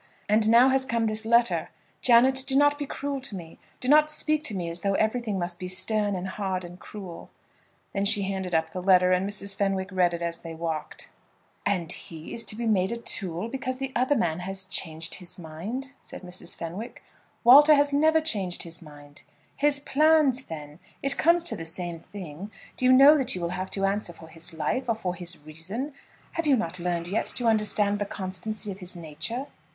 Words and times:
And 0.27 0.49
now 0.49 0.69
has 0.69 0.83
come 0.83 1.05
this 1.05 1.27
letter. 1.27 1.69
Janet, 2.01 2.45
do 2.47 2.55
not 2.55 2.79
be 2.79 2.87
cruel 2.87 3.21
to 3.21 3.35
me. 3.35 3.59
Do 3.79 3.87
not 3.87 4.09
speak 4.09 4.43
to 4.45 4.55
me 4.55 4.67
as 4.67 4.81
though 4.81 4.95
everything 4.95 5.37
must 5.37 5.59
be 5.59 5.67
stern 5.67 6.15
and 6.15 6.27
hard 6.27 6.65
and 6.65 6.79
cruel." 6.79 7.29
Then 7.93 8.05
she 8.05 8.23
handed 8.23 8.55
up 8.55 8.71
the 8.71 8.81
letter, 8.81 9.11
and 9.11 9.29
Mrs. 9.29 9.53
Fenwick 9.55 9.89
read 9.91 10.15
it 10.15 10.23
as 10.23 10.39
they 10.39 10.55
walked. 10.55 11.11
"And 11.67 11.91
is 11.91 11.95
he 11.97 12.35
to 12.35 12.55
be 12.55 12.65
made 12.65 12.91
a 12.91 12.97
tool, 12.97 13.47
because 13.47 13.77
the 13.77 13.91
other 13.95 14.15
man 14.15 14.39
has 14.39 14.65
changed 14.65 15.13
his 15.19 15.37
mind?" 15.37 15.93
said 16.01 16.23
Mrs. 16.23 16.55
Fenwick. 16.55 17.03
"Walter 17.43 17.75
has 17.75 17.93
never 17.93 18.19
changed 18.19 18.63
his 18.63 18.81
mind." 18.81 19.21
"His 19.55 19.79
plans, 19.79 20.45
then. 20.45 20.79
It 21.03 21.15
comes 21.15 21.43
to 21.43 21.55
the 21.55 21.63
same 21.63 21.99
thing. 21.99 22.49
Do 22.75 22.85
you 22.85 22.91
know 22.91 23.15
that 23.19 23.35
you 23.35 23.41
will 23.41 23.49
have 23.49 23.69
to 23.69 23.85
answer 23.85 24.13
for 24.13 24.29
his 24.29 24.51
life, 24.51 24.89
or 24.89 24.95
for 24.95 25.13
his 25.13 25.37
reason? 25.45 25.93
Have 26.31 26.47
you 26.47 26.55
not 26.55 26.79
learned 26.79 27.07
yet 27.07 27.27
to 27.35 27.45
understand 27.45 27.99
the 27.99 28.05
constancy 28.07 28.71
of 28.71 28.79
his 28.79 28.95
nature?" 28.95 29.45